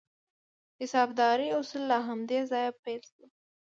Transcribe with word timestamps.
د 0.03 0.03
حسابدارۍ 0.79 1.49
اصول 1.59 1.83
له 1.91 1.97
همدې 2.07 2.39
ځایه 2.51 2.71
پیل 2.83 3.01
شول. 3.11 3.29